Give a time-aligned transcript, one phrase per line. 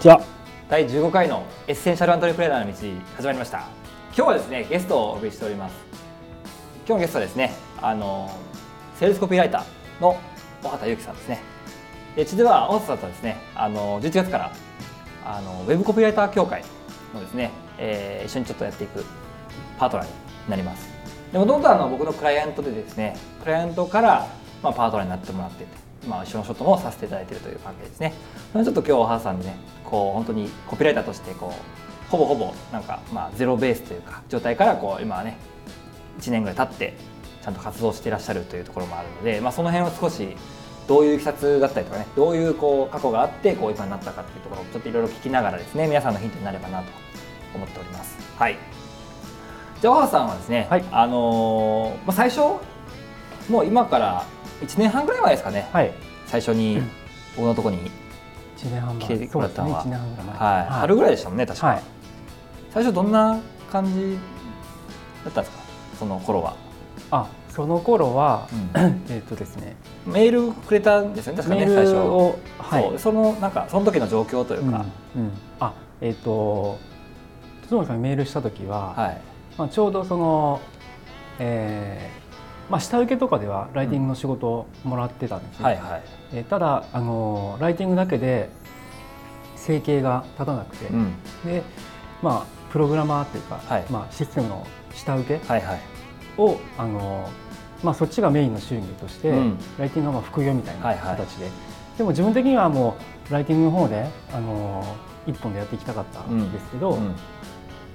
[0.00, 0.18] じゃ
[0.70, 2.78] 第15回のエッセンシャルアントレプレーナーの道
[3.18, 3.68] 始まりました。
[4.16, 5.74] 今日はですねゲストをお呼びしております。
[6.86, 8.30] 今日のゲストはですねあの
[8.98, 10.18] セールスコピーライターの
[10.62, 11.42] 小畑裕樹さんですね。
[12.16, 13.36] で実は小畑さんとはですね。
[13.54, 14.52] あの11月から
[15.26, 16.64] あのウェブコピーライター協会
[17.12, 19.04] のですね、えー一緒にちょっとやっていく
[19.78, 20.12] パートナーに
[20.48, 20.88] なります。
[21.30, 24.26] でもともとあの僕のクライアントでですねクライアントから、
[24.62, 28.14] まあ、パートナーになってもらってて、まあ、一緒のショットもさせていただいているという関係ですね。
[28.52, 35.38] ちょっと今日小畑さんにねこう本当にコピーライターとしてこうほぼほぼなんかまあゼロベースというか状態からこう今はね
[36.18, 36.96] 1年ぐらい経って
[37.42, 40.36] ちゃんと活動していらっしゃるというところもあるので、まあ、その辺を少し
[40.88, 46.86] どういういきさつだったりとかねどういうこう過去があってこう今になったかっていうところをちょっといろいろ聞きながらですね皆さんのヒントになればなと
[47.54, 48.18] 思っております。
[48.38, 48.56] はい。
[49.80, 50.84] じゃあ小畑さんはですね、はい。
[50.90, 52.40] あのーまあ、最初
[53.48, 54.26] もう今から
[54.60, 55.92] 1年半ぐらい前ですかね、はい。
[56.26, 56.82] 最初に
[57.36, 57.90] 僕のところに、
[58.58, 59.08] 1年半前。
[59.08, 59.82] 来てくれたのは。
[59.82, 59.96] そうですね。
[59.96, 60.26] 1年半ぐらい。
[60.26, 60.66] 前はい。
[60.70, 61.82] 春ぐらいでしたもんね確か、はい。
[62.70, 63.38] 最初どんな
[63.72, 64.18] 感じ
[65.24, 65.62] だったんですか？
[65.98, 66.54] その頃は、
[67.10, 68.78] あその頃は、う
[69.12, 69.76] えっとですね。
[70.06, 71.96] メールくれたんですよね確かメね最初。
[71.96, 72.98] をはい。
[72.98, 74.84] そのなんかその時の状況というか、
[75.16, 75.22] うん。
[75.22, 75.32] うん。
[75.58, 76.78] あえっ、と
[77.68, 79.20] 戸森さんにメールした時は、はい。
[79.58, 80.60] まあ、ちょうどその、
[81.38, 82.20] えー
[82.70, 88.48] まあ、下請けとかではライティングの仕事をもらってたんですね、はいはい、えーただあのライティングだけで
[89.56, 91.62] 生計が立たなくて、うん、で
[92.22, 93.84] まあプログラマーっていうか、はい。
[93.90, 95.80] まあ、システムの下請けはいはい。
[96.38, 97.28] をあの、
[97.82, 99.58] まあ、そっちがメインの収入として、うん。
[99.78, 101.16] ライティングはまあ副業みたいなはいはい。
[101.16, 101.50] 形で、
[101.98, 102.96] でも自分的にはも
[103.28, 104.96] うライティングの方であの
[105.26, 107.14] 一本でやっていきたかったんですけど、うん。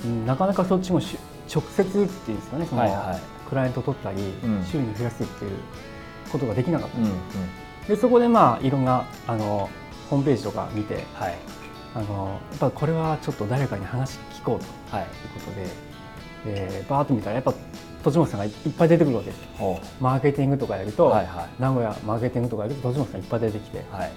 [0.04, 1.18] うんなかなかそっちもし
[1.52, 4.66] 直接っていうんですかねその、はいはいクライアント取ったり、うん。
[4.66, 5.52] 収入増やすっていう
[6.30, 7.12] ことができなかった、うんうん。
[7.88, 9.70] でそこでまあいろんなあの
[10.10, 11.36] ホームページとか見てはい。
[11.96, 14.66] あのやっぱこれはちょっと誰かに話聞こうと。
[14.96, 15.06] はい。
[15.06, 15.68] いうことで、
[16.48, 17.54] えーバーッと見たらやっぱ
[18.04, 21.62] 戸本さんがいっぱい出てくるわけですほマーケティングとかやると、うはいはい。
[21.62, 23.78] 名古屋マーケティングとかやると戸本さんいっぱい出てきて。
[23.90, 24.12] はい。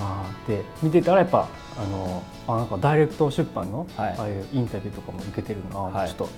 [0.00, 4.14] あーで見てたらやっぱあのあなんかダイレクト出版の、はい。
[4.16, 6.08] ああいうインタビューとかも受けてるのが、はい。
[6.08, 6.28] ちょっと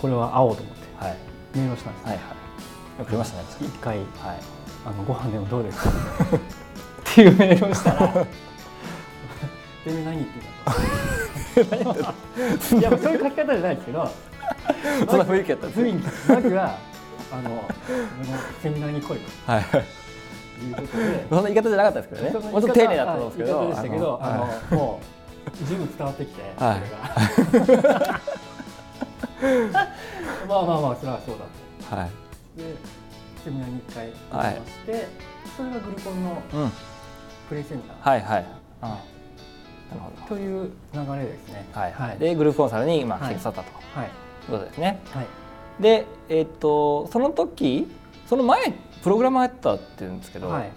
[0.00, 1.04] これは会おうと思って。
[1.06, 2.22] はいメールをしたんです、はいは
[3.02, 3.04] い。
[3.06, 3.44] くれましたね。
[3.60, 4.38] 一回にはい。
[4.86, 5.90] あのご飯でもどうですか？
[7.10, 8.06] っていうメールをしたら
[9.84, 11.90] 「で何言ってたと
[12.78, 14.10] 」いやそういう書き方じゃないですけど
[15.08, 15.80] そんな雰囲気やったんです
[17.32, 17.62] あの
[18.62, 19.52] セミナーに来いと。
[19.52, 19.64] はいい。
[19.64, 21.26] うことで。
[21.28, 22.50] そんな言い方じゃなかったですけどね。
[22.50, 24.74] もうちょっと丁寧だったと思うんですけどはい言い方でしたけどあの、はい。
[24.74, 25.00] も
[25.62, 26.82] う十分伝わってきて、はい。
[27.66, 28.20] それが
[30.48, 31.36] まあまあまあそれはそう
[31.90, 32.10] だはい。
[32.56, 32.74] とで
[33.44, 35.08] セミナーに一回行きまして、
[35.56, 36.72] それがグルコンのうん。
[37.48, 38.46] プレイセンター、はいはい。
[38.82, 38.94] あな
[39.96, 41.66] るほという流れですね。
[41.74, 41.92] どはい。
[41.92, 42.18] はい。
[42.18, 43.34] でグループコンサルにまあはい。
[43.34, 43.68] 来てくださったと。
[43.98, 44.06] はい。
[44.06, 45.00] いうことですね。
[45.10, 45.26] はい。
[45.80, 47.90] でえっとその時
[48.28, 48.72] その前
[49.02, 50.70] プログラマーやってたって言うんですけどはい。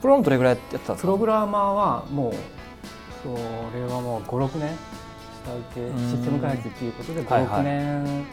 [0.00, 1.00] プログラムどれぐらいやってたんですか？
[1.00, 2.32] プログラマーはもう
[3.22, 3.28] そ
[3.76, 4.76] れはもう56年
[5.44, 5.98] 下請けうん。
[5.98, 7.60] システム開発っていうことではいはい。
[7.60, 8.24] 56年。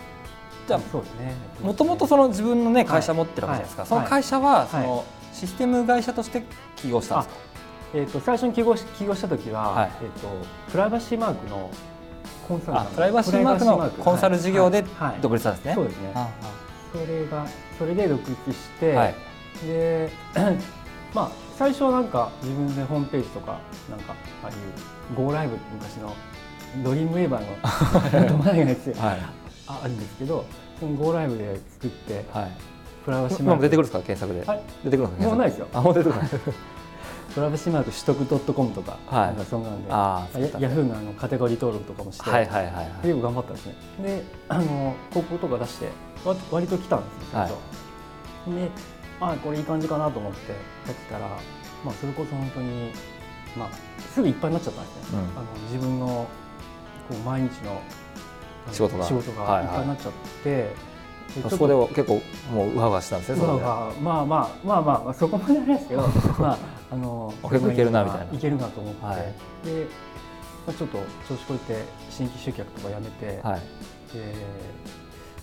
[0.67, 1.33] じゃあそうですね。
[1.61, 3.89] もともとその自分のね会社持ってるわけじゃないですか、はい。
[3.89, 6.43] その会社はいそのシステム会社として
[6.75, 7.41] 起業したんですか、
[7.93, 9.91] えー、と最初に起業し起業した時は、はい。
[10.01, 10.27] えー、と
[10.71, 11.71] プライバシーマークの
[12.47, 15.11] コンサルあプライバシーマークのコンサル事業ではい。
[15.11, 15.21] はい。
[15.21, 16.11] 独立したんですね、そうですね。
[16.15, 16.29] あ
[16.91, 19.15] それがそれで独立して、はい。
[19.65, 20.11] で
[21.13, 23.59] まあ最初はなんか自分でホームページとか
[23.89, 26.15] なんかああいう Go ライブって昔の
[26.83, 28.93] ドリームウェーバーのなんともないやつ。
[28.93, 29.19] はい。
[29.67, 30.45] ああるんですけど
[30.79, 32.51] その Go ライブで作ってはい。
[33.05, 33.57] プライバシー今マーク。
[33.57, 33.99] も出てくるんですか？
[33.99, 34.63] 検索で、はい。
[34.83, 35.29] 出てくるんですか？
[35.29, 35.67] もうないですよ。
[35.73, 36.21] あもう出てくる
[37.33, 39.27] プライバシーマーク取得 .com とか、はい。
[39.27, 39.91] なんかそんなんで。
[39.91, 42.85] ああヤヤフーのあのカテゴリー登録とかもして、はいはいはいはい。
[43.03, 43.75] 結構頑張ったんですね。
[44.03, 45.89] であの広告とか出して
[46.25, 47.49] わ割と来たんですよ最初、
[48.55, 48.71] で
[49.21, 50.57] あこれいい感じかなと思ってや
[50.91, 51.27] ってたら、
[51.85, 52.91] まあ、それこそ本当に、
[53.55, 53.69] まあ、
[54.13, 55.21] すぐいっぱいになっちゃったんですね、うん。
[55.21, 56.27] あの自分の
[57.09, 57.81] こう毎日の
[58.71, 59.05] 仕事が。
[59.05, 59.65] 仕事はいはい。
[59.65, 60.13] がいっぱいになっちゃっ
[60.43, 60.71] て、で
[61.33, 62.21] ちょっとそこで結構
[62.53, 64.25] もううわうわしたんですねそこでまあまあ
[64.63, 66.01] まあまあそこまであれですけど
[66.39, 66.57] まあ
[66.91, 68.33] あのあ結構いけるなみたいな。
[68.33, 69.17] いけるなと思って、はい。
[69.65, 69.87] で、
[70.65, 70.97] まあ、ちょっと
[71.27, 73.61] 調子こいて新規集客とかやめて、はい。
[74.13, 74.33] で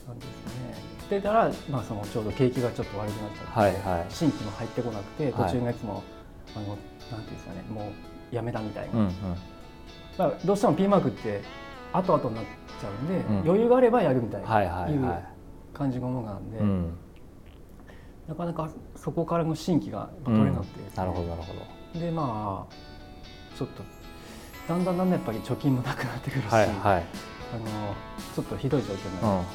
[0.09, 0.87] なんですかね。
[1.09, 4.07] でたら、まあ、そのちょうど景気がちょっと悪くなっちゃって、はいはい。
[4.09, 5.53] 新規も入ってこなくて途はい。
[5.53, 6.03] 中のやつも、
[6.57, 7.93] あのなんていうんですかねも
[8.33, 9.13] うやめたみたいな、うんうん
[10.19, 11.43] まあ、どうしても P マークって
[11.93, 12.45] 後々になっ
[12.81, 13.39] ちゃうんで、うん。
[13.41, 14.97] 余裕があればやるみたいな、はいはいい。
[14.97, 15.21] うは
[15.73, 16.99] 感じのものなんで、いうん
[18.29, 20.81] なかなかそこからの新規が取れなくて。
[20.81, 21.53] ですね、なるほどなるほ
[21.95, 22.01] ど。
[22.01, 22.75] でまあ
[23.57, 23.83] ちょっと
[24.69, 26.75] だんだんだんだんやっぱり貯金もなくなってくるし、はいはい。
[26.83, 27.05] あの
[28.35, 29.47] ちょっとひどい状況になうんる、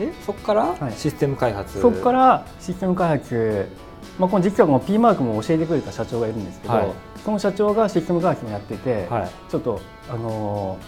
[0.00, 0.92] うん、でそこからはい。
[0.94, 3.68] システム開発、そこからシステム開発、
[4.18, 6.86] まあ、この実はこの P マークも教えてくれた社長がいるんですけど、はい
[7.24, 10.78] その社長がシステム開発もやってて、はいちょっとあの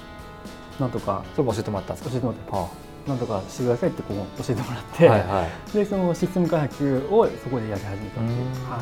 [0.79, 2.11] ーなんとかそれも教えてもらったんですか？
[2.11, 2.69] 教えてもらっては
[3.07, 5.77] なんとかしてくださいってこう教えてもらっあて、はいはい。
[5.77, 8.81] でそのシステム開発をそこでやり始めたっていう、は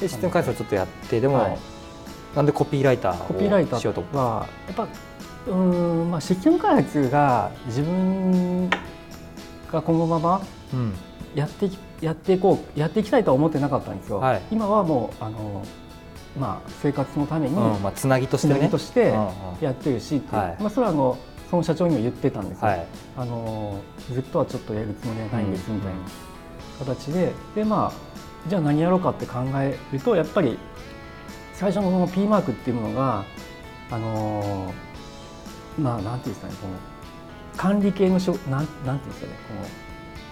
[0.00, 1.58] でシステム開発をちょっとやってでも、はい。
[2.36, 4.02] なんでコピーライターい、コピーライタをしようと？
[4.02, 8.70] ーはやっぱうーん、まあ、システム開発が自分
[9.72, 10.40] がこのまま
[10.72, 10.94] うん。
[11.34, 14.18] やっていきやっていこうやっていきたいとは思ってなかったんですよ。
[14.18, 14.42] はい。
[14.50, 15.64] 今はもうあの、
[16.38, 18.60] まあ、生活のためにうんまあ、つなぎとしてね。
[18.60, 19.14] ぎとして
[19.60, 21.18] やってるしってまあ、それはあの
[21.50, 22.86] その社長にも言ってたんですよ、はい。
[23.16, 23.80] あの
[24.12, 25.98] ずっとはちょっとやるつもりはないんですうんみたいな
[26.80, 27.32] 形で。
[27.54, 28.16] でまあ
[28.48, 30.58] じゃあ何やろうかって考えるとやっぱり
[31.54, 33.24] 最初のこの P マークっていうものが
[33.90, 34.72] あの
[35.78, 36.74] まあなんていうんですかねこの
[37.56, 39.68] 管理系のしょなんなんていうんですかねこの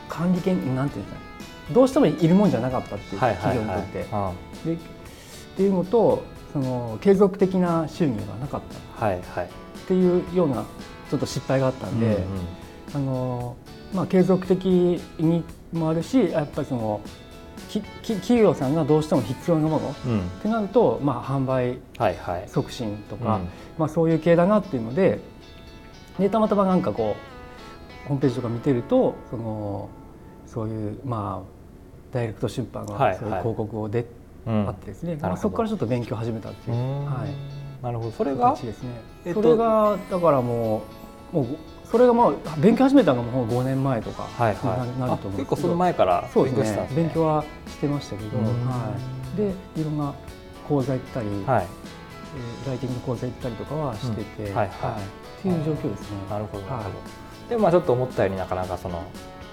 [0.08, 1.33] 管理系なんていうんですかね
[1.72, 4.14] どうしてもいるもんじゃなかったっていうはいはい企業にとって。
[4.14, 4.32] は
[4.64, 4.76] いでっ
[5.56, 8.60] ていうのとその継続的な収入がなかっ
[8.98, 9.06] た。
[9.06, 9.44] はいはい。
[9.46, 9.48] っ
[9.86, 10.64] ていうような
[11.10, 12.20] ちょっと失敗があったんで、うんうん。
[12.94, 13.56] あの
[13.94, 17.00] まあ、継続的にもあるしやっぱりその
[18.02, 20.20] 企業さんがどうしても必要なものっうん。
[20.42, 22.48] てなると、まあ、販売はいはい。
[22.48, 23.48] 促進とか、うん。
[23.78, 25.20] まあ、そういう系だなっていうので
[26.18, 27.16] でたまたまなんかこ
[28.04, 29.88] うホームページとか見てるとその
[30.46, 31.53] そういうまあ
[32.14, 33.16] ダイレクト出版がはい。
[33.18, 34.06] そういう広告をで、
[34.46, 34.68] うん。
[34.68, 35.28] あってですね、なるほど。
[35.28, 36.76] まあ、そこからちょっと勉強を始めたっていう。
[36.76, 37.04] うん。
[37.06, 37.28] はい
[37.82, 38.10] なるほど。
[38.12, 38.52] それが？
[38.54, 38.88] 形ですね。
[39.26, 40.82] えっとそれがだからも
[41.32, 41.46] うもう
[41.90, 44.80] それがまあ勉強始めたのがもう5年前とかはいはい。
[44.80, 45.36] あななると思うんですけど。
[45.38, 46.94] 結構その前から勉強してたねね。
[46.96, 48.44] 勉強はしてましたけど、うん。
[48.44, 48.96] は
[49.34, 50.14] い、でいろんな
[50.68, 51.66] 講座行ったり、はい。
[52.36, 54.68] えーライティング講座行ったりとかはしてて、うんはい。
[54.68, 54.92] はい。
[55.38, 56.16] っていう状況ですね。
[56.30, 56.90] なるほどなるほど、は
[57.46, 57.50] い。
[57.50, 59.04] でまあちょっと思ったよりなかなかその、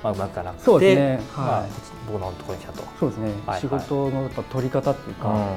[0.03, 1.69] まあ、うまくなくてそうですねまあはい。
[2.07, 5.47] 僕のところに来たと、そうですね、はい仕事のやっぱ取り方っていうか、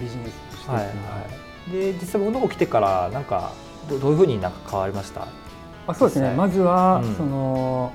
[0.00, 0.80] ビジネスとしては。
[0.80, 3.50] いで実際僕のとこ来てからなんか
[3.88, 5.26] どどういうふうになんか変わりました、
[5.86, 6.34] あそうですね。
[6.34, 7.14] まずは、うん。
[7.14, 7.92] その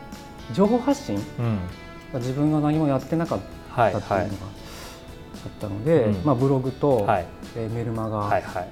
[0.53, 1.21] 情報発信。
[2.13, 3.39] うん、自分が何もやってなかっ
[3.75, 4.45] たはいはいっていうのが
[5.45, 6.25] あったので、うん。
[6.25, 7.25] まあ、ブログと、はい。
[7.55, 8.69] えーメルマガ、はいはい、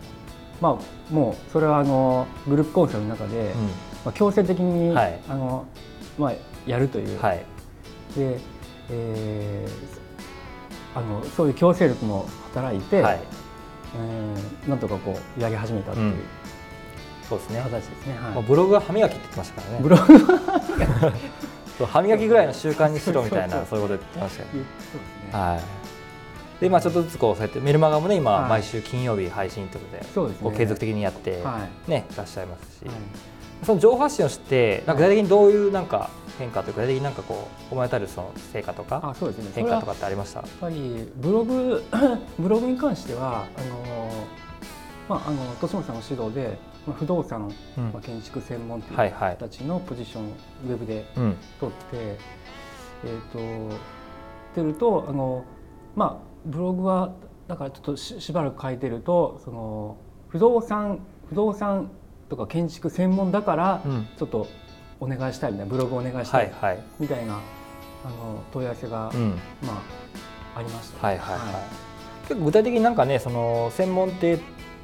[0.62, 3.54] まあ、もうそれはあのグループコンサルの中で、
[4.06, 5.20] まあ、強制的に、はい。
[5.28, 5.66] あの
[6.18, 6.34] まあ、
[6.66, 7.46] やるという、うん、はい。
[8.16, 8.40] で
[8.90, 10.00] えー
[10.96, 13.20] あのそういう強制力も働いて、はい。
[13.96, 16.16] えーなんとかこうやり始めたっていううん。
[17.28, 18.14] そうですね、形ですね。
[18.14, 18.32] はい。
[18.34, 19.80] まあ、ブログは歯磨きって言ってましたからね。
[19.84, 20.04] ブログ
[21.84, 22.26] は歯磨き。
[22.28, 24.66] ぐらいの習慣にしろみたいなそういうこと言ってましたよね。
[25.32, 25.60] はい。
[26.62, 28.50] でまあちょっとずつこうそうやってメルマガもね今、はい。
[28.50, 30.44] 毎週金曜日配信ということでそうですね。
[30.44, 31.92] こう継続的にやって、はい。
[31.92, 32.96] ねいらっしゃいますし、はい。
[33.64, 36.10] その情報発信をしてなんか具体的にどういうなんか
[36.40, 39.52] 変化というか具体的になんかこう思い当たるその成果とかあそうですね。
[39.54, 40.40] 変化とかってありました？
[40.40, 41.84] やっぱりブログ
[42.40, 44.10] ブログに関してはあの
[45.08, 47.92] まああの利本さんの指導でまあ不動産、うん。
[47.92, 50.28] まあ、建築専門というはいはい形のポジションを
[50.68, 51.36] ウェブでうん。
[51.60, 53.78] 取って、えっ、とっ
[54.56, 55.44] てるとあの
[55.96, 57.12] まあブログは
[57.48, 59.98] だからちょっとししばらく書いてるとその
[60.30, 61.00] 不動産
[61.30, 61.92] 不動産
[62.30, 64.08] とか建築専門だからうん。
[64.18, 64.48] ちょっと
[65.00, 66.80] お願いしたいみたいなブログお願いしたはいいはい。
[67.00, 67.38] みたいな、あ
[68.10, 69.30] の問い合わせが、うん。
[69.64, 69.74] ま
[70.56, 71.08] あありました。
[71.08, 74.40] はいはいはい、結構具体的になんかねその専門って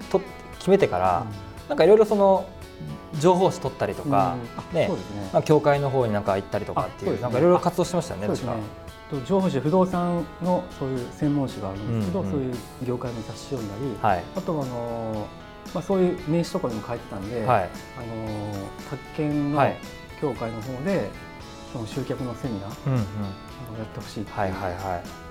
[0.09, 0.21] と
[0.59, 1.25] 決めてから、
[1.67, 2.47] なんかいろいろその
[3.19, 4.11] 情報誌取ったりとうん。
[4.11, 4.37] か、
[4.71, 4.95] うんねね。
[5.33, 7.21] まあ、教会の方になんか行ったりとかっていうね。
[7.21, 8.27] なんかいろいろ活動してましたよね
[9.27, 12.31] 情報誌不動産のそういう専門誌があるんですけど、うんうん。
[12.31, 12.55] そういう
[12.87, 14.23] 業界の雑誌読んだり、はい。
[14.35, 15.27] あとはあの
[15.73, 17.63] まあそういう名刺とかにも書いてたんで、はい。
[17.63, 17.69] あの
[18.89, 19.77] 宅建のはい
[20.21, 21.09] 協会の方で
[21.73, 22.99] その集客のセミナーうんうん。
[22.99, 23.03] あ
[23.73, 24.37] のやってほしいっていう。
[24.37, 25.25] はいはいはい。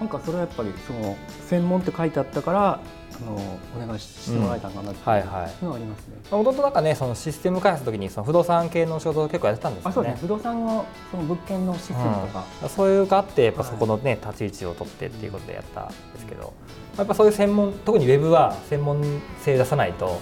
[0.00, 3.32] なんかそれはやっぱりその専門って書いてあったからあの
[3.76, 6.16] お願いしてもらえたんかなっていうのはありますね。
[6.30, 9.90] もともとなんかねそのシステム開発の時にその不動産系の仕事を結構やってたんですよね。
[9.90, 10.18] あそうですね。
[10.22, 12.68] 不動産のその物件のシステムとか、うん。
[12.70, 16.54] そういうがあってやっぱはいそこのね、立ち位置を取ってっていうことでやったんですけど。
[16.96, 19.02] やっぱそういう専門特にウェブは専門
[19.42, 20.18] 性出さないと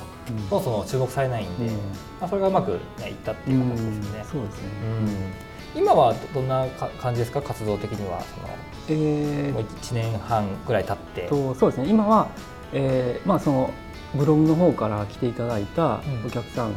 [0.48, 1.74] そもそも注目されないんで、うん。
[1.74, 1.80] ま
[2.22, 4.24] あ、それがうまく、ね、いったっていう形ですね。
[4.30, 4.68] そうですね。
[5.74, 5.82] うん。
[5.82, 8.48] 今はどんなか感じですか活動的にはその
[8.88, 11.22] えもう1年半ぐらい経って。
[11.28, 11.88] とそうですね。
[11.88, 12.28] 今は、
[12.72, 13.70] えーまあ、その
[14.14, 16.26] ブログの方から来ていただいたうん。
[16.26, 16.72] お客さん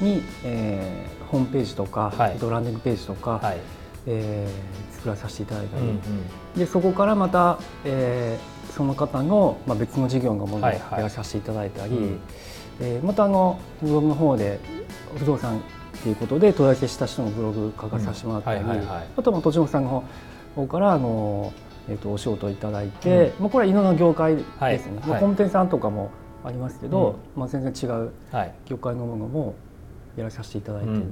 [0.00, 2.32] に、えーホームページとか、はい。
[2.32, 3.58] えっとランディングページとか、はい。
[4.06, 5.98] えー作らさせていただいたり、うんうん。
[6.58, 12.10] でそこからまた、えーその方の、まあ、別の事業のものをやらさせていただいたり、はいはい、
[12.80, 14.60] えー、またあのブログの方で
[15.16, 15.60] 不動産っ
[16.02, 20.04] ていうことで問い合わせした人のブログ書かさせてもらったり、あとは栃本さんの
[20.54, 21.52] 方からあの、
[21.88, 26.10] えーと、お仕事をいただいて、うん、まあ、これは犬の業界ですね、はい、まあ、コンテンツさんとかも
[26.44, 28.12] ありますけど、うん、まあ、全然違う
[28.66, 29.54] 業界のものも
[30.16, 31.02] やらさせていただいてる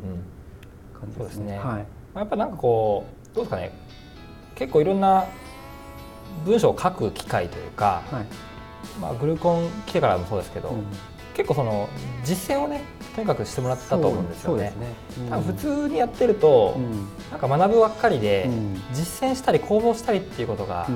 [0.98, 1.58] 感じですね。
[1.58, 1.86] はい、
[2.18, 3.72] やっぱなんかこうどうですかね。
[4.54, 5.24] 結構いろんな
[6.44, 8.24] 文章を書く機会というか、はい、
[9.00, 10.84] まあ、グルコン来てからもそうですけど、うん、
[11.36, 11.88] 結構その
[12.24, 12.80] 実践をね
[13.14, 14.64] とにかくしてもらったと思うんですよね。
[14.64, 14.74] ね。
[15.30, 18.50] うん、普通にやってると、うん、なんか学ぶばっかりで、
[18.92, 20.86] 実践したり行動したりっていうことが、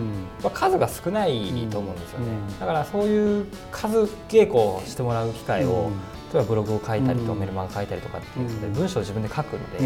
[0.43, 2.27] まあ、数が少ないと思うんですよね。
[2.59, 5.91] だからそういう数稽古をしてもらう機会を、
[6.35, 9.79] 例えばブログを書いたりとメルマガ書いたりとかっていうことで文章を自分で書くので、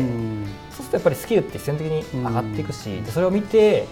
[0.71, 3.87] そうするとやっぱりスキルって必然的に上がっていくし、それを見て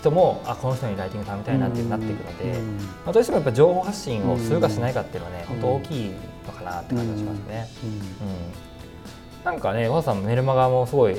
[0.00, 2.58] 人もあこの人にライティング頼みたいなってなっていくので、
[3.04, 6.10] まあ、どうしてもやっぱ情報発信をするかしないかっていうのはね、本当大きい
[6.46, 7.68] のかなって感じがしますね。
[7.82, 9.44] うん。
[9.44, 11.16] なんかね和田さんメルマガもすごい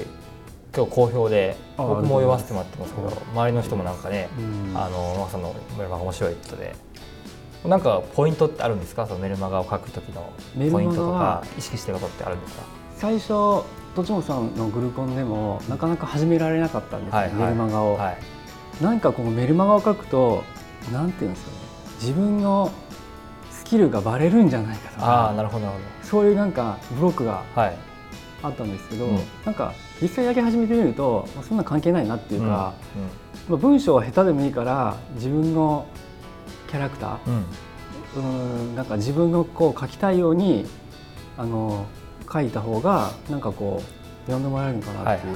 [0.76, 4.30] 今日好評で僕も読ませてもらってますけど周りの人もなんかね、
[4.74, 6.76] あのさんのメルマガ面白いってことで。
[7.64, 9.06] なんかポイントってあるんですか？
[9.06, 10.34] そのメルマガを書く時の
[10.72, 12.64] ポイントとか意識してることってあるんですか？
[12.96, 13.28] 最初
[13.96, 18.18] とちもさんのグルコンでもなかなか始められなかったんですよ、はいはい、メルマガを、はい、
[18.82, 20.44] なんかこのメルマガを書くと
[20.92, 21.58] なんていうんですかね
[22.02, 22.72] 自分の
[23.52, 25.86] スキルがバレるんじゃないかとかあなるほどなるほど。
[26.04, 33.10] そういうなんかブロックがあったんですけど、はいうん、なんか実際だけ始めてみると、まあ、そんな関係ないなっていうか、うんうん、
[33.50, 35.86] まあ、文章は下手でもいいから自分の
[36.70, 37.20] キャラクター、
[38.16, 40.66] うん、うんなんか自分のこう書きたいように
[41.38, 41.86] あの
[42.32, 45.34] 書いた方がなんかこう読んでもらえるのかなっていう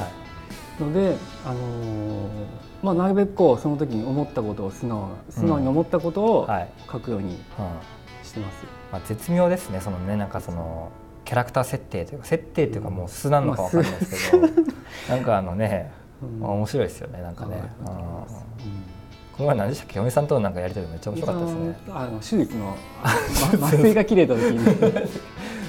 [0.82, 6.48] ので、はいはい、あのーまあ、なるべくこうその時に思ったことを素直素直に思ったことを
[6.92, 7.36] 書くように
[8.24, 10.92] してます、まあ、絶妙ですねそのねなんかその
[11.26, 14.48] キャラクター設定というか設定というかもう素なのかわかんないですけど、
[15.10, 15.92] なんかあのね、
[16.40, 17.64] まあ、面白いですよねなんかね。
[19.36, 19.98] この前何でしたっけ？
[19.98, 21.76] 嫁さんとのなんかやり取りめっちゃ面白かったですね。
[21.90, 24.60] あの手術の 麻酔が切れた時に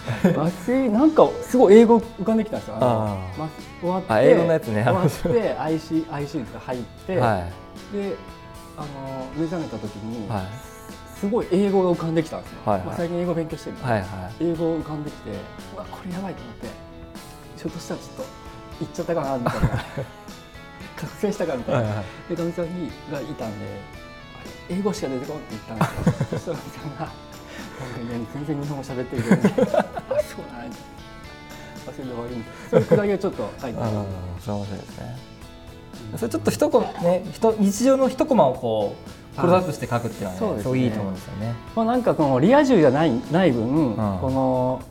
[0.36, 2.76] 麻酔なんかすごい英語浮かんできたんですよ。
[2.80, 3.48] あま、
[3.80, 4.84] 終わってあ英語のやつね。
[4.84, 7.38] 終わって IC IC が入って、は
[7.92, 8.16] い、で
[8.76, 10.46] あの目覚めた時に、はい、
[11.18, 12.58] すごい英語が浮かんできたんですよ。
[12.64, 14.08] はいはい、まあ最近英語勉強してるんで、はいはい、
[14.40, 15.30] 英語浮かんできて、
[15.74, 16.66] うわこれやばいと思って、
[17.56, 18.22] ひょっとしたらちょっと
[18.80, 19.68] 行っちゃったかなみたいな。
[20.96, 23.66] 覚醒したかみたいな、はいはい、でかみさんにがいたんで
[24.70, 26.36] 英語しか出てこんって言ったんですよ。
[26.38, 27.12] そしたらさんが
[28.34, 29.84] 全然日本語喋ってるけど、
[30.26, 30.70] そうなん
[31.86, 33.80] 忘れて終わりみたいなそういうくだりをちょっと書いて。
[33.80, 33.96] ある
[34.40, 35.16] それ面白いですね、
[36.16, 37.24] それちょっと一コマね
[37.58, 38.94] 日常の一コマをこ
[39.36, 40.84] うクローズアップして書くっていうのはねそうね。
[40.84, 44.82] いいと思うんですよね、まあ、なんかこのリア充じゃないない分、うん、この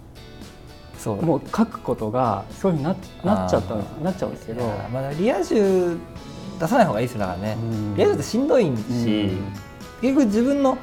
[0.97, 1.21] そう。
[1.21, 4.65] もう書くことがそういうふうにななっちゃったなっちゃうんですけど。
[4.91, 5.97] まだリア充
[6.59, 7.57] 出さない方がいいですよだからね、
[7.97, 9.31] リア充ってしんどいし、
[10.01, 10.77] 結局自分の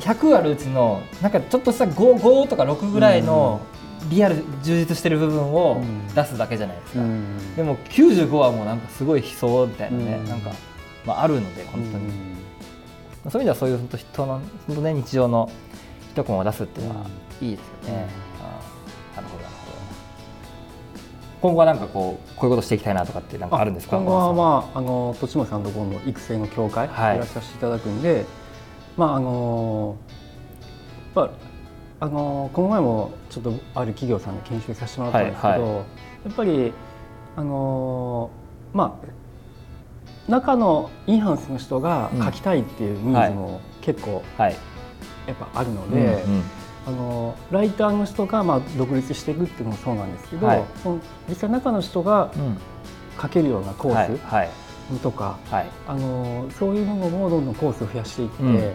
[0.00, 3.60] 100あるうちのなんかちょっとした 5, 5とか6ぐらいの
[4.10, 5.82] リアル充実してる部分を
[6.14, 7.00] 出すだけじゃないですか、
[7.56, 10.50] でも95はもうなんかすごい悲壮みたいなね、なんか、
[11.06, 12.10] まあ、あるので本当に、
[13.30, 15.50] そういう意味ではそういう本当人の本当ね日常の
[16.12, 17.06] 一コマを出すっていうのは
[17.40, 18.06] いいですよね、
[19.16, 19.74] なるほどなるほど。
[21.40, 23.96] 今後はなんかこうこういうことしていきたいなとかってなんかあるんですか？
[23.96, 28.24] 今後はまああの栃本さんと今度育成の協会やらさせていただくんで、はい
[28.96, 29.96] まああの
[31.14, 31.30] まあ
[32.00, 35.84] あのこの前もちょっとある企業さんで研修させてもらったんですけど、はいはい、や
[36.30, 36.72] っぱり
[37.36, 38.30] あの
[38.72, 39.00] ま
[40.28, 46.42] あ中のインハウスの人が書きたいっていうニーズも結構やっぱあるので、うんうん、
[46.86, 52.30] あのライターの人がまあ独立していくっていうのもそうなんですけど、はい、その実際中の人が
[53.20, 54.63] 書けるようなコース、はい
[55.02, 58.74] とか、はい、あのそういうものもどんどんコースを増やしていって、うん、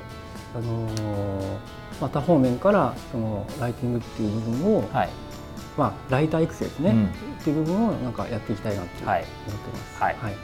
[0.56, 1.60] あの
[2.01, 5.10] また方面からそのライティングっていう部分を、はい、
[5.78, 7.10] まあ、ライター育成ですね、うん、っ
[7.44, 9.25] ていう部分をなんかやっていきたいなって思って
[9.72, 10.01] ます。
[10.01, 10.36] はい、はい、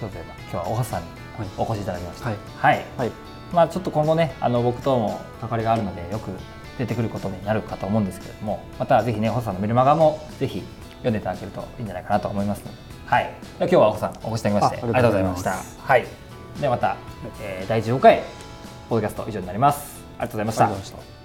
[0.00, 1.08] そうで今日は大橋さんに
[1.56, 2.28] お越しいただきました。
[2.28, 2.84] はい、はい。
[2.98, 3.12] はい。
[3.52, 6.30] まあ、ちょっと今後ねあの僕とも関わりがあるのでよく
[6.78, 10.62] 出てくることになるかと思うんですけれどもまたぜひね大橋さんのメルマガもぜひ
[10.98, 12.95] 読んでいただけるといいんじゃないかなと思いますので。
[13.06, 13.32] はい。
[13.58, 15.62] 今日はおさんお越しいただきましてありがとうございました。
[15.78, 16.06] はい。
[16.60, 16.96] ではまた、
[17.40, 18.22] えー、第15回
[18.88, 20.04] ポッドキャスト以上になります。
[20.18, 21.15] ありがとうございました。